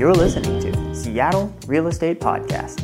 [0.00, 2.80] You're listening to Seattle Real Estate Podcast.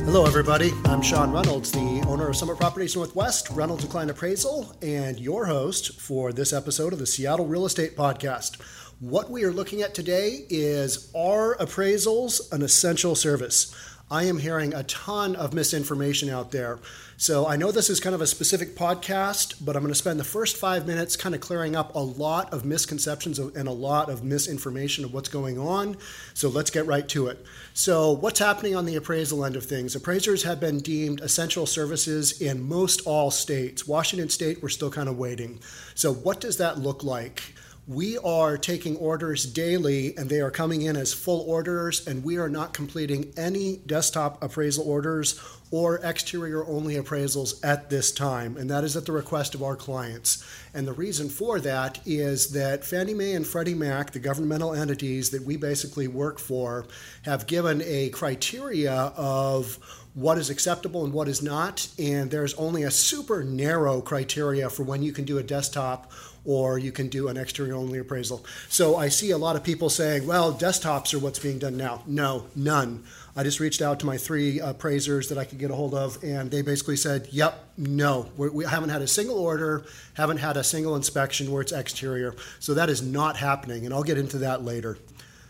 [0.00, 0.72] Hello, everybody.
[0.84, 5.98] I'm Sean Reynolds, the owner of Summit Properties Northwest, Reynolds Klein Appraisal, and your host
[5.98, 8.60] for this episode of the Seattle Real Estate Podcast.
[8.98, 13.74] What we are looking at today is Are appraisals an essential service?
[14.12, 16.80] I am hearing a ton of misinformation out there.
[17.16, 20.18] So I know this is kind of a specific podcast, but I'm going to spend
[20.18, 24.10] the first five minutes kind of clearing up a lot of misconceptions and a lot
[24.10, 25.96] of misinformation of what's going on.
[26.34, 27.44] So let's get right to it.
[27.72, 29.94] So, what's happening on the appraisal end of things?
[29.94, 33.86] Appraisers have been deemed essential services in most all states.
[33.86, 35.60] Washington State, we're still kind of waiting.
[35.94, 37.54] So, what does that look like?
[37.90, 42.36] We are taking orders daily and they are coming in as full orders and we
[42.36, 45.40] are not completing any desktop appraisal orders
[45.72, 48.56] or exterior only appraisals at this time.
[48.56, 50.44] And that is at the request of our clients.
[50.72, 55.30] And the reason for that is that fannie mae and freddie mac the governmental entities
[55.30, 56.86] that we basically work for
[57.22, 59.78] have given a criteria of
[60.14, 61.88] what is acceptable and what is not.
[61.98, 66.12] And there's only a super narrow criteria for when you can do a desktop
[66.44, 68.44] or you can do an exterior only appraisal.
[68.68, 72.02] So I see a lot of people saying, well, desktops are what's being done now.
[72.06, 73.04] No, none.
[73.36, 76.22] I just reached out to my three appraisers that I could get a hold of,
[76.24, 78.28] and they basically said, yep, no.
[78.36, 81.72] We're, we have not had a single order, haven't had a single inspection where it's
[81.72, 82.34] exterior.
[82.58, 84.98] So that is not happening, and I'll get into that later.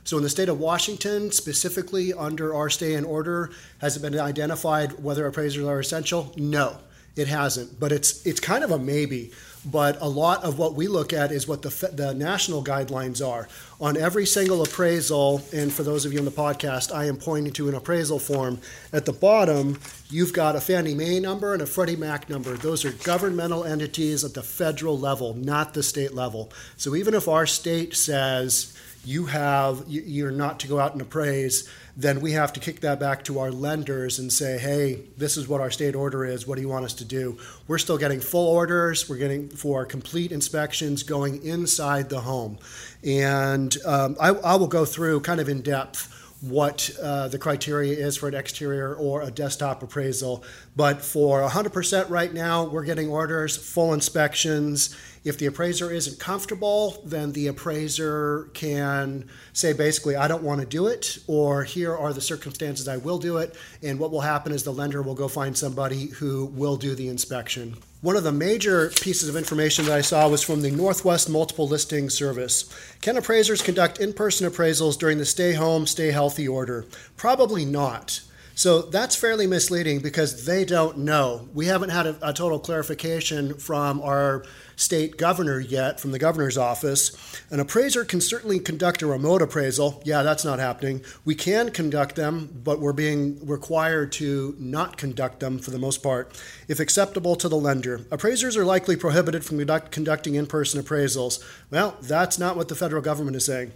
[0.05, 4.19] So, in the state of Washington, specifically under our stay in order, has it been
[4.19, 6.33] identified whether appraisers are essential?
[6.37, 6.79] No,
[7.17, 7.79] it hasn't.
[7.79, 9.33] But it's it's kind of a maybe.
[9.65, 13.47] But a lot of what we look at is what the, the national guidelines are.
[13.79, 17.53] On every single appraisal, and for those of you in the podcast, I am pointing
[17.55, 18.59] to an appraisal form.
[18.91, 22.57] At the bottom, you've got a Fannie Mae number and a Freddie Mac number.
[22.57, 26.51] Those are governmental entities at the federal level, not the state level.
[26.79, 31.69] So even if our state says you have you're not to go out and appraise
[32.01, 35.47] then we have to kick that back to our lenders and say, hey, this is
[35.47, 36.47] what our state order is.
[36.47, 37.39] What do you want us to do?
[37.69, 39.09] We're still getting full orders.
[39.09, 42.59] We're getting for complete inspections going inside the home.
[43.05, 47.95] And um, I, I will go through kind of in depth what uh, the criteria
[47.95, 50.43] is for an exterior or a desktop appraisal.
[50.75, 54.97] But for 100% right now, we're getting orders, full inspections.
[55.23, 60.67] If the appraiser isn't comfortable, then the appraiser can say basically, I don't want to
[60.67, 63.55] do it, or here are the circumstances I will do it.
[63.83, 67.09] And what will happen is the lender will go find somebody who will do the
[67.09, 67.77] inspection.
[68.03, 71.69] One of the major pieces of information that I saw was from the Northwest Multiple
[71.69, 72.65] Listing Service.
[73.03, 76.87] Can appraisers conduct in person appraisals during the stay home, stay healthy order?
[77.19, 78.23] Probably not.
[78.55, 81.47] So that's fairly misleading because they don't know.
[81.53, 84.45] We haven't had a, a, total clarification from our
[84.81, 87.15] state governor yet, from the governor's office.
[87.51, 90.03] An appraiser can certainly conduct a remote appraisal.
[90.05, 91.03] Yeah, that's not happening.
[91.25, 96.03] We can conduct them, but we're being required to not conduct them for the most
[96.03, 98.01] part if acceptable to the lender.
[98.11, 101.45] Appraisers are likely prohibited from conduct, conducting in person appraisals.
[101.71, 103.73] Well, that's not what the federal government is saying.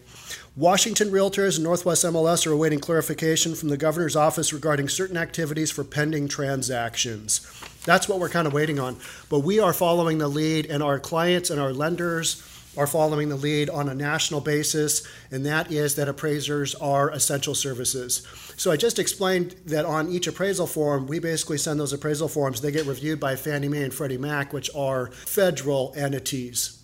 [0.57, 5.71] Washington Realtors and Northwest MLS are awaiting clarification from the governor's office regarding certain activities
[5.71, 7.41] for pending transactions.
[7.85, 8.97] That's what we're kind of waiting on.
[9.29, 12.43] But we are following the lead, and our clients and our lenders
[12.77, 17.55] are following the lead on a national basis, and that is that appraisers are essential
[17.55, 18.27] services.
[18.57, 22.61] So I just explained that on each appraisal form, we basically send those appraisal forms.
[22.61, 26.84] They get reviewed by Fannie Mae and Freddie Mac, which are federal entities.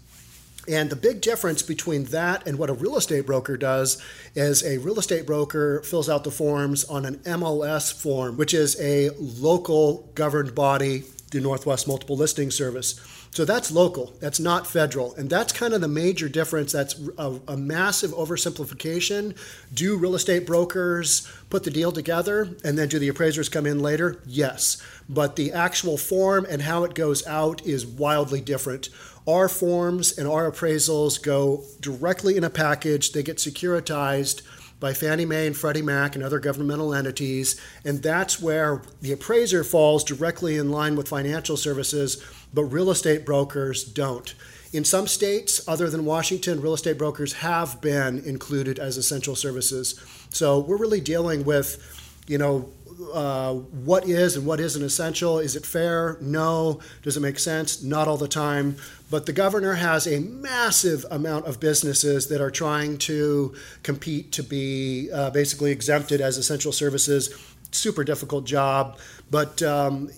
[0.68, 4.02] And the big difference between that and what a real estate broker does
[4.34, 8.80] is a real estate broker fills out the forms on an MLS form, which is
[8.80, 13.00] a local governed body, the Northwest Multiple Listing Service.
[13.32, 15.14] So that's local, that's not federal.
[15.14, 16.72] And that's kind of the major difference.
[16.72, 19.36] That's a, a, massive oversimplification.
[19.72, 23.78] Do real estate brokers put the deal together and then do the appraisers come in
[23.78, 24.20] later?
[24.26, 24.82] Yes.
[25.08, 28.88] But the actual form and how it goes out is wildly different.
[29.30, 34.42] Our forms and our appraisals go directly in a package, they get securitized
[34.80, 39.62] by Fannie Mae and Freddie Mac and other governmental entities, and that's where the appraiser
[39.62, 42.20] falls directly in line with financial services,
[42.52, 44.34] but real estate brokers don't.
[44.72, 49.94] In some states, other than Washington, real estate brokers have been included as essential services.
[50.30, 51.78] So we're really dealing with,
[52.26, 52.68] you know,
[53.12, 55.38] uh, what is and what isn't essential.
[55.38, 56.16] Is it fair?
[56.20, 56.80] No.
[57.02, 57.82] Does it make sense?
[57.82, 58.76] Not all the time.
[59.10, 64.42] But the governor has a massive amount of businesses that are trying to compete to
[64.42, 67.34] be uh, basically exempted as essential services.
[67.72, 68.98] Super difficult job.
[69.30, 70.10] But um,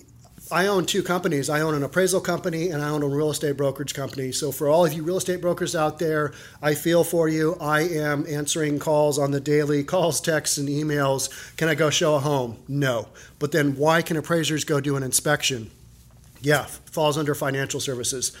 [0.53, 1.49] I own two companies.
[1.49, 4.31] I own an appraisal company and I own a real estate brokerage company.
[4.31, 7.57] So for all of you real estate brokers out there, I feel for you.
[7.59, 11.29] I am answering calls on the daily, calls, texts, and emails.
[11.57, 12.57] Can I go show a home?
[12.67, 13.07] No.
[13.39, 15.71] But then why can appraisers go do an inspection?
[16.39, 18.31] Yeah, falls under financial services.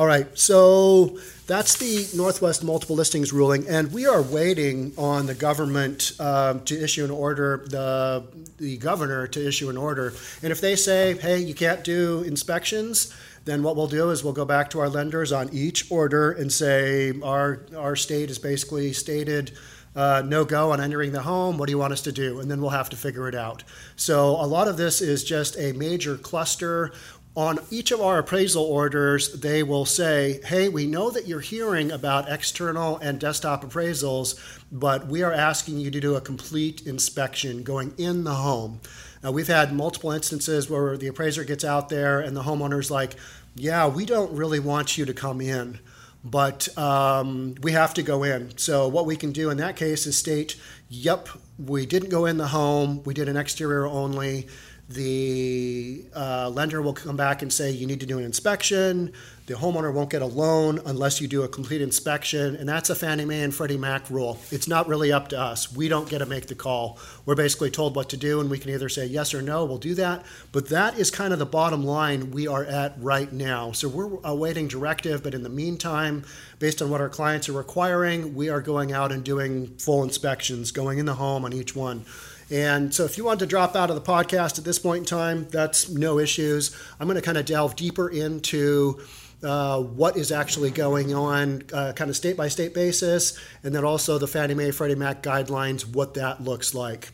[0.00, 5.34] All right, so that's the Northwest multiple listings ruling, and we are waiting on the
[5.34, 8.24] government um, to issue an order, the
[8.56, 10.14] the governor to issue an order.
[10.42, 13.14] And if they say, "Hey, you can't do inspections,"
[13.44, 16.50] then what we'll do is we'll go back to our lenders on each order and
[16.50, 19.52] say, "Our our state has basically stated."
[19.94, 21.58] Uh, no go on entering the home.
[21.58, 22.38] What do you want us to do?
[22.38, 23.64] And then we'll have to figure it out.
[23.96, 26.92] So, a lot of this is just a major cluster
[27.40, 31.90] on each of our appraisal orders, they will say, hey, we know that you're hearing
[31.90, 34.38] about external and desktop appraisals,
[34.70, 38.78] but we are asking you to do a complete inspection going in the home.
[39.22, 43.16] Now, we've had multiple instances where the appraiser gets out there and the homeowner's like,
[43.54, 45.78] yeah, we don't really want you to come in,
[46.22, 48.58] but um, we have to go in.
[48.58, 50.56] So, what we can do in that case is state,
[50.90, 54.46] yep, we didn't go in the home, we did an exterior only
[54.90, 59.12] the uh, lender will come back and say you need to do an inspection.
[59.46, 62.96] The homeowner won't get a loan unless you do a complete inspection, and that's a
[62.96, 64.38] Fannie Mae and Freddie Mac rule.
[64.50, 65.72] It's not really up to us.
[65.72, 66.98] We don't get to make the call.
[67.24, 69.78] We're basically told what to do, and we can either say yes or no, we'll
[69.78, 70.24] do that.
[70.50, 73.70] But that is kind of the bottom line we are at right now.
[73.70, 76.24] So we're awaiting directive, but in the meantime,
[76.58, 80.72] based on what our clients are requiring, we are going out and doing full inspections,
[80.72, 82.04] going in the home on each one.
[82.50, 85.04] And so if you want to drop out of the podcast at this point in
[85.04, 86.76] time, that's no issues.
[86.98, 89.00] I'm going to kind of delve deeper into
[89.42, 93.84] uh, what is actually going on, uh, kind of state by state basis, and then
[93.84, 97.10] also the Fannie Mae Freddie Mac guidelines, what that looks like.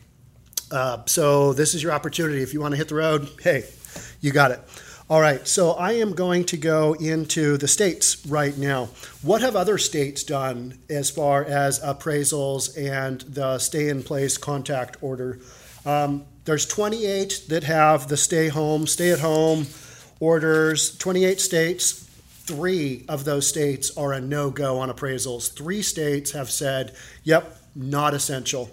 [0.71, 2.41] Uh, so this is your opportunity.
[2.41, 3.63] If you want to hit the road, hey,
[4.19, 4.59] you got it.
[5.09, 8.89] All right, so I am going to go into the states right now.
[9.21, 14.97] What have other states done as far as appraisals and the stay in place contact
[14.99, 15.39] order?
[15.85, 19.67] Um, there's 28 that have the stay home, stay at home
[20.19, 21.93] orders, 28 states.
[22.43, 25.53] Three of those states are a no go on appraisals.
[25.53, 26.93] Three states have said,
[27.23, 28.71] yep, not essential.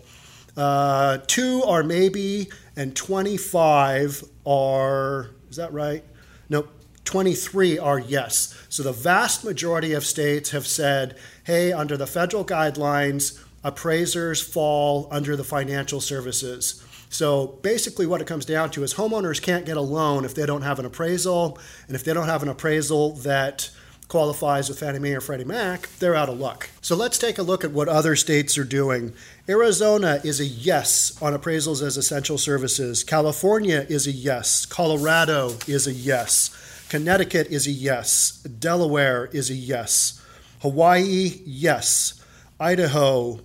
[0.57, 6.03] Uh, two are maybe, and 25 are, is that right?
[6.49, 6.71] Nope.
[7.05, 8.59] 23 are yes.
[8.69, 15.09] So the vast majority of states have said, hey, under the federal guidelines, appraisers fall
[15.11, 16.83] under the financial services.
[17.11, 20.47] So basically, what it comes down to is homeowners can't get a loan if they
[20.47, 21.59] don't have an appraisal.
[21.87, 23.71] And if they don't have an appraisal that
[24.09, 26.69] qualifies with Fannie Mae or Freddie Mac, they're out of luck.
[26.81, 29.13] So let's take a look at what other states are doing.
[29.49, 33.05] Arizona is a yes on appraisals as essential services.
[33.05, 34.67] California is a yes.
[34.67, 36.51] Colorado is a yes.
[36.89, 38.43] Connecticut is a yes.
[38.43, 40.21] Delaware is a yes.
[40.61, 42.23] Hawaii, yes.
[42.61, 43.41] Idaho,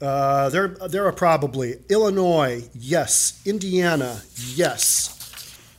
[0.00, 1.76] uh, there, there are probably.
[1.88, 3.40] Illinois, yes.
[3.44, 4.20] Indiana,
[4.54, 5.18] yes.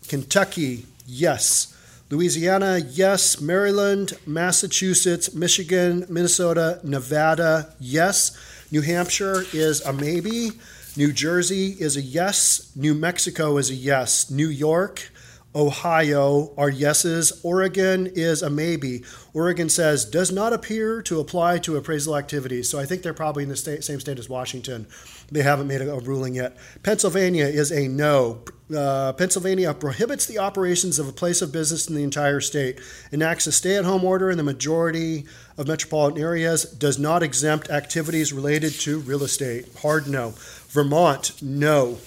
[0.08, 1.70] Kentucky, yes.
[2.14, 3.42] Louisiana, yes.
[3.42, 8.38] Maryland, Massachusetts, Michigan, Minnesota, Nevada, yes.
[8.72, 10.52] New Hampshire is a maybe.
[10.96, 12.72] New Jersey is a yes.
[12.76, 14.30] New Mexico is a yes.
[14.30, 15.12] New York,
[15.56, 17.42] Ohio are yeses.
[17.42, 19.04] Oregon is a maybe.
[19.34, 22.70] Oregon says does not appear to apply to appraisal activities.
[22.70, 24.86] So I think they're probably in the state, same state as Washington.
[25.32, 26.58] They haven't made a, a ruling yet.
[26.84, 28.44] Pennsylvania is a no.
[28.76, 32.80] Uh, Pennsylvania prohibits the operations of a place of business in the entire state,
[33.12, 35.26] enacts a stay at home order in the majority
[35.58, 39.68] of metropolitan areas, does not exempt activities related to real estate.
[39.82, 40.34] Hard no.
[40.70, 41.98] Vermont, no.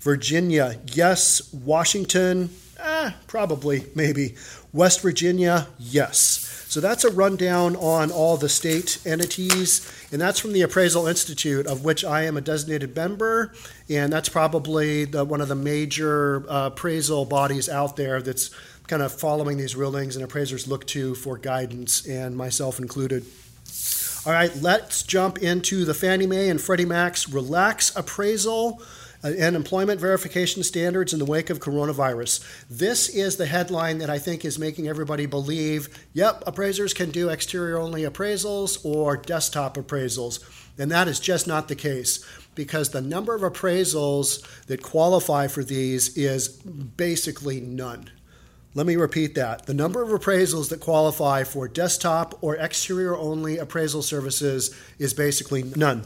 [0.00, 1.52] Virginia, yes.
[1.52, 2.50] Washington,
[2.84, 4.34] Eh, probably, maybe.
[4.72, 6.53] West Virginia, yes.
[6.74, 11.68] So that's a rundown on all the state entities, and that's from the Appraisal Institute,
[11.68, 13.52] of which I am a designated member,
[13.88, 18.50] and that's probably the, one of the major uh, appraisal bodies out there that's
[18.88, 23.24] kind of following these rulings and appraisers look to for guidance, and myself included.
[24.26, 28.82] All right, let's jump into the Fannie Mae and Freddie Mac's Relax Appraisal
[29.24, 32.44] Uh, and employment verification standards in the wake of coronavirus.
[32.68, 37.30] This is the headline that I think is making everybody believe yep, appraisers can do
[37.30, 40.44] exterior only appraisals or desktop appraisals.
[40.78, 45.64] And that is just not the case because the number of appraisals that qualify for
[45.64, 48.10] these is basically none.
[48.74, 49.66] Let me repeat that.
[49.66, 55.62] The number of appraisals that qualify for desktop or exterior only appraisal services is basically
[55.62, 56.04] none.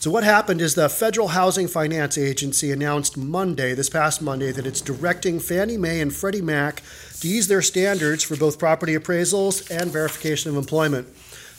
[0.00, 4.66] So, what happened is the Federal Housing Finance Agency announced Monday, this past Monday, that
[4.66, 6.82] it's directing Fannie Mae and Freddie Mac
[7.20, 11.06] to ease their standards for both property appraisals and verification of employment.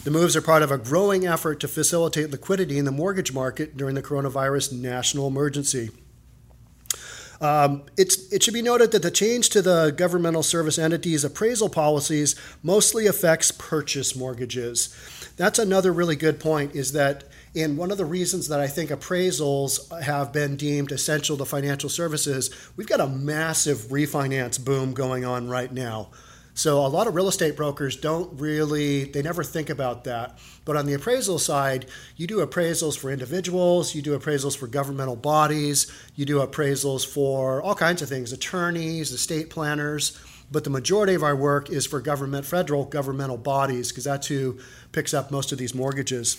[0.06, 3.78] The moves are part of a growing effort to facilitate liquidity in the mortgage market
[3.78, 5.92] during the coronavirus national emergency.
[7.40, 12.36] Um, it should be noted that the change to the governmental service entities appraisal policies
[12.64, 14.96] mostly affects purchase mortgages.
[15.38, 18.92] That's another really good point is that and one of the reasons that I think
[18.92, 25.26] appraisals have been deemed essential to financial services, we've got a massive refinance boom going
[25.26, 26.10] on right now.
[26.54, 30.38] So a lot of real estate brokers don't really, they never think about that.
[30.66, 35.16] But on the appraisal side, you do appraisals for individuals, you do appraisals for governmental
[35.16, 40.20] bodies, you do appraisals for all kinds of things, attorneys, estate planners.
[40.52, 44.60] But the majority of our work is for government, federal governmental bodies, because that's who
[44.92, 46.38] picks up most of these mortgages.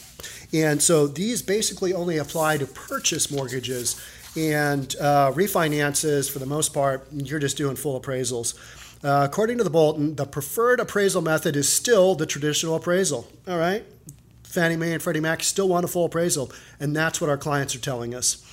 [0.52, 4.00] And so these basically only apply to purchase mortgages.
[4.36, 8.54] And uh, refinances, for the most part, you're just doing full appraisals.
[9.04, 13.26] Uh, according to the Bolton, the preferred appraisal method is still the traditional appraisal.
[13.48, 13.84] All right?
[14.44, 17.74] Fannie Mae and Freddie Mac still want a full appraisal, and that's what our clients
[17.74, 18.44] are telling us.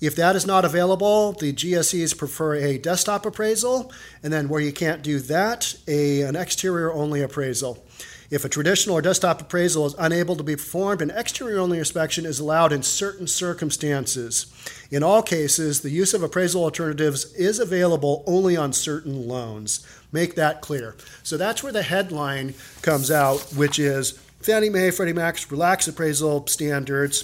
[0.00, 4.72] If that is not available, the GSEs prefer a desktop appraisal, and then where you
[4.72, 7.84] can't do that, a, an exterior only appraisal.
[8.30, 12.26] If a traditional or desktop appraisal is unable to be performed, an exterior only inspection
[12.26, 14.52] is allowed in certain circumstances.
[14.90, 19.84] In all cases, the use of appraisal alternatives is available only on certain loans.
[20.12, 20.94] Make that clear.
[21.22, 26.46] So that's where the headline comes out, which is Fannie Mae, Freddie Mac's relaxed appraisal
[26.46, 27.22] standards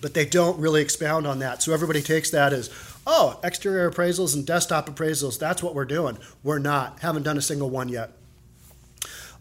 [0.00, 1.62] but they don't really expound on that.
[1.62, 2.70] So everybody takes that as,
[3.06, 6.18] oh, exterior appraisals and desktop appraisals, that's what we're doing.
[6.42, 7.00] We're not.
[7.00, 8.10] Haven't done a single one yet.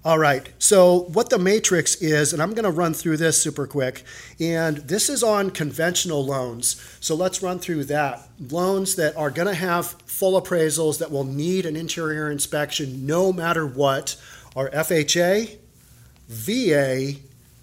[0.06, 3.66] All right, so what the matrix is, and I'm going to run through this super
[3.66, 4.04] quick,
[4.38, 6.76] and this is on conventional loans.
[7.00, 8.28] So let's run through that.
[8.50, 13.32] Loans that are going to have full appraisals that will need an interior inspection no
[13.32, 14.18] matter what
[14.58, 15.56] are FHA,
[16.28, 17.14] VA,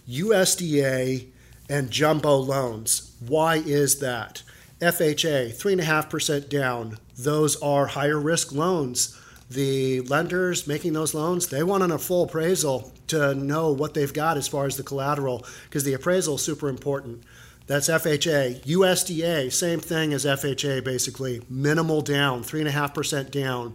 [0.08, 1.26] USDA,
[1.70, 3.16] and jumbo loans.
[3.20, 4.42] Why is that?
[4.80, 6.98] FHA, 3.5% down.
[7.16, 9.16] Those are higher risk loans.
[9.48, 14.36] The lenders making those loans, they want a full appraisal to know what they've got
[14.36, 17.22] as far as the collateral because the appraisal is super important.
[17.66, 18.64] That's FHA.
[18.64, 21.42] USDA, same thing as FHA basically.
[21.48, 23.74] Minimal down, 3.5% down.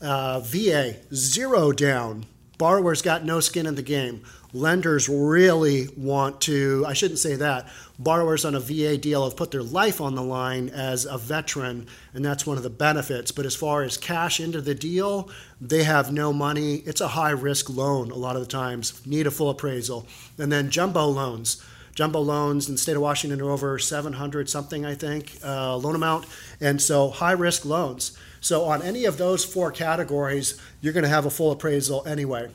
[0.00, 2.26] Uh, VA, zero down.
[2.58, 7.68] Borrowers got no skin in the game lenders really want to, I shouldn't say that,
[7.98, 11.86] borrowers on a VA deal have put their life on the line as a veteran,
[12.14, 13.30] and that's one of the benefits.
[13.30, 16.76] But as far as cash into the deal, they have no money.
[16.76, 20.06] It's a high risk loan a lot of the times, need a full appraisal.
[20.38, 21.62] And then jumbo loans.
[21.98, 25.96] Jumbo loans in the state of Washington are over 700 something, I think, uh, loan
[25.96, 26.26] amount.
[26.60, 28.16] And so high risk loans.
[28.40, 32.50] So on any of those four categories, you're going to have a full appraisal anyway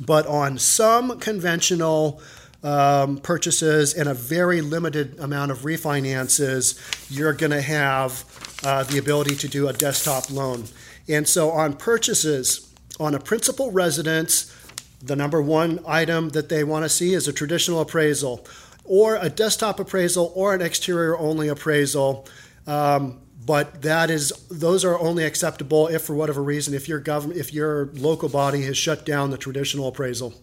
[0.00, 2.20] but on some conventional
[2.62, 6.78] um, purchases and a very limited amount of refinances,
[7.10, 8.24] you're going to have
[8.64, 10.64] uh, the ability to do a desktop loan.
[11.08, 14.56] And so on purchases, on a principal residence,
[15.02, 18.46] the number one item that they want to see is a traditional appraisal
[18.84, 22.26] or a desktop appraisal or an exterior only appraisal.
[22.66, 27.40] Um, but that is those are only acceptable if for whatever reason if your government
[27.40, 30.34] if your local body has shut down the traditional appraisal.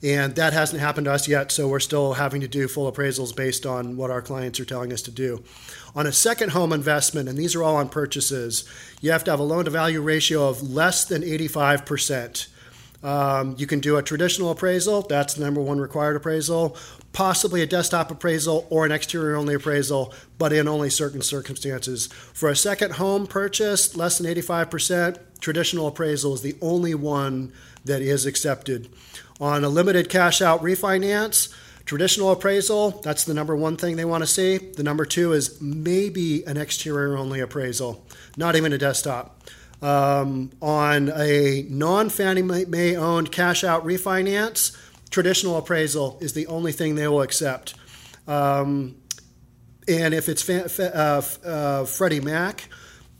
[0.00, 3.34] And that hasn't happened to us yet so we're still having to do full appraisals
[3.34, 5.42] based on what our clients are telling us to do.
[5.96, 8.68] On a second home investment and these are all on purchases
[9.00, 12.48] you have to have a loan to value ratio of less than 85%
[13.02, 16.76] um, you can do a traditional appraisal, that's the number one required appraisal,
[17.12, 22.08] possibly a desktop appraisal or an exterior only appraisal, but in only certain circumstances.
[22.32, 27.52] For a second home purchase, less than 85%, traditional appraisal is the only one
[27.84, 28.88] that is accepted.
[29.40, 34.22] On a limited cash out refinance, traditional appraisal, that's the number one thing they want
[34.22, 34.58] to see.
[34.58, 38.04] The number two is maybe an exterior only appraisal,
[38.36, 39.40] not even a desktop.
[39.80, 44.76] Um, on a non Fannie Mae owned cash out refinance,
[45.10, 47.74] traditional appraisal is the only thing they will accept.
[48.26, 48.96] Um,
[49.86, 52.68] and if it's uh, uh, Freddie Mac,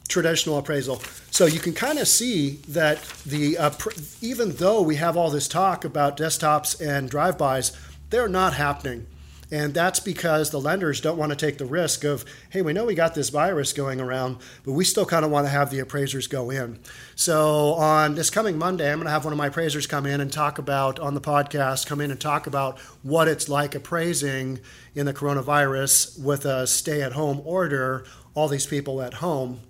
[0.08, 1.00] traditional appraisal.
[1.30, 5.30] So you can kind of see that the uh, pr- even though we have all
[5.30, 7.76] this talk about desktops and drive-bys,
[8.10, 9.06] they're not happening.
[9.50, 12.84] And that's because the lenders don't want to take the risk of, hey, we know
[12.84, 15.78] we got this virus going around, but we still kind of want to have the
[15.78, 16.78] appraisers go in.
[17.14, 20.20] So on this coming Monday, I'm going to have one of my appraisers come in
[20.20, 24.60] and talk about on the podcast, come in and talk about what it's like appraising
[24.94, 29.60] in the coronavirus with a stay at home order, all these people at home,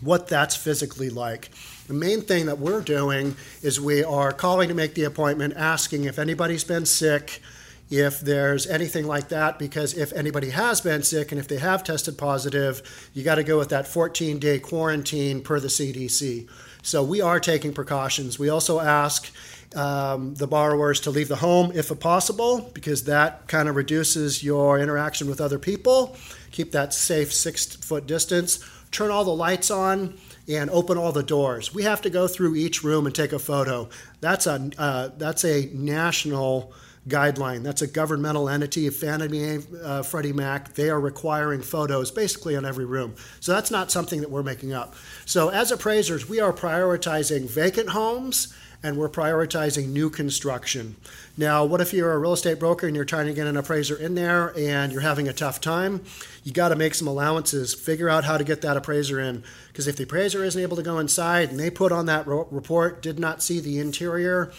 [0.00, 1.50] what that's physically like.
[1.88, 6.04] The main thing that we're doing is we are calling to make the appointment, asking
[6.04, 7.42] if anybody's been sick
[7.90, 11.82] if there's anything like that, because if anybody has been sick and if they have
[11.84, 12.82] tested positive,
[13.14, 16.48] you got to go with that 14 day quarantine per the CDC.
[16.82, 18.38] So we are taking precautions.
[18.38, 19.32] We also ask
[19.74, 24.78] um, the borrowers to leave the home if possible, because that kind of reduces your
[24.78, 26.16] interaction with other people.
[26.50, 28.64] Keep that safe six foot distance.
[28.90, 30.16] Turn all the lights on
[30.48, 31.74] and open all the doors.
[31.74, 33.88] We have to go through each room and take a photo.
[34.20, 36.72] That's a uh, that's a national
[37.08, 37.62] guideline.
[37.62, 40.74] That's a governmental entity, Fannie Mae, uh, Freddie Mac.
[40.74, 43.14] They are requiring photos basically in every room.
[43.40, 44.94] So that's not something that we're making up.
[45.24, 50.94] So as appraisers, we are prioritizing vacant homes and we're prioritizing new construction.
[51.36, 53.96] Now, what if you're a real estate broker and you're trying to get an appraiser
[53.96, 56.04] in there and you're having a tough time?
[56.44, 59.42] You got to make some allowances, figure out how to get that appraiser in.
[59.66, 63.02] Because if the appraiser isn't able to go inside and they put on that report,
[63.02, 64.52] did not see the interior,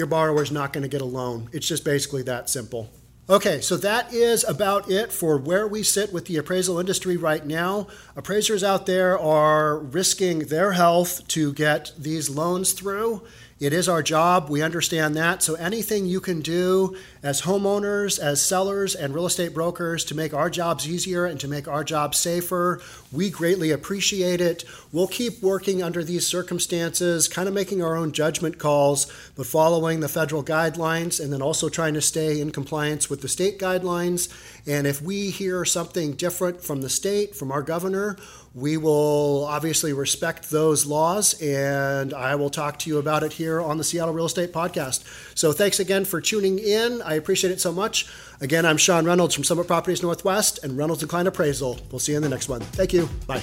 [0.00, 1.50] your borrower's not going to get a loan.
[1.52, 2.88] It's just basically that simple.
[3.28, 7.44] Okay, so that is about it for where we sit with the appraisal industry right
[7.44, 7.86] now.
[8.16, 13.22] Appraisers out there are risking their health to get these loans through.
[13.60, 14.48] It is our job.
[14.48, 15.42] We understand that.
[15.42, 20.32] So anything you can do as homeowners, as sellers, and real estate brokers to make
[20.32, 22.80] our jobs easier and to make our jobs safer,
[23.12, 24.64] we greatly appreciate it.
[24.92, 30.00] We'll keep working under these circumstances, kind of making our own judgment calls, but following
[30.00, 34.30] the federal guidelines and then also trying to stay in compliance with the state guidelines.
[34.66, 38.16] And if we hear something different from the state, from our governor,
[38.54, 43.60] we will obviously respect those laws, and I will talk to you about it here
[43.60, 45.04] on the Seattle Real Estate Podcast.
[45.36, 47.00] So thanks again for tuning in.
[47.02, 48.06] I appreciate it so much.
[48.40, 51.78] Again, I'm Sean Reynolds from Summit Properties Northwest and Reynolds and Kline Appraisal.
[51.92, 52.60] We'll see you in the next one.
[52.60, 53.08] Thank you.
[53.26, 53.42] Bye.